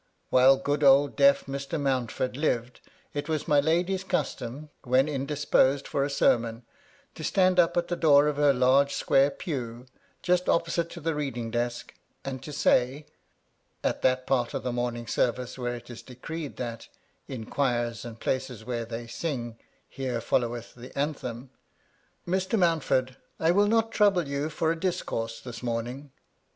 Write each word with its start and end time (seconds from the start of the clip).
While 0.31 0.57
good 0.57 0.83
old 0.83 1.15
deaf 1.15 1.47
MY 1.47 1.51
LADY 1.51 1.51
LUDLOW. 1.51 1.59
31 1.59 1.59
Mr. 1.61 1.81
Mountford 1.83 2.35
lived, 2.37 2.79
it 3.13 3.29
was 3.29 3.47
my 3.47 3.59
lady's 3.59 4.03
custom, 4.03 4.71
when 4.83 5.07
indisposed 5.07 5.87
for 5.87 6.03
a 6.03 6.09
sermon, 6.09 6.63
to 7.13 7.23
stand 7.23 7.59
up 7.59 7.77
at 7.77 7.87
the 7.87 7.95
door 7.95 8.25
of 8.25 8.37
her 8.37 8.51
large 8.51 8.95
square 8.95 9.29
pew,— 9.29 9.85
just 10.23 10.49
opposite 10.49 10.89
to 10.89 11.01
the 11.01 11.13
reading 11.13 11.51
desk,— 11.51 11.93
and 12.25 12.41
to 12.41 12.51
say 12.51 13.05
(at 13.83 14.01
that 14.01 14.25
part 14.25 14.55
of 14.55 14.63
the 14.63 14.73
morning 14.73 15.05
service 15.05 15.55
where 15.55 15.75
it 15.75 15.91
is 15.91 16.01
decreed 16.01 16.57
that, 16.57 16.87
in 17.27 17.45
quires 17.45 18.03
and 18.03 18.19
places 18.19 18.65
where 18.65 18.85
they 18.85 19.05
sing, 19.05 19.55
here 19.87 20.19
foUoweth 20.19 20.73
the 20.73 20.91
Anthem):" 20.97 21.51
Mr. 22.27 22.57
Mountford, 22.57 23.17
I 23.39 23.51
will 23.51 23.67
not 23.67 23.91
trouble 23.91 24.27
you 24.27 24.49
for 24.49 24.71
a 24.71 24.79
discourse 24.79 25.39
this 25.39 25.61
morning." 25.61 26.11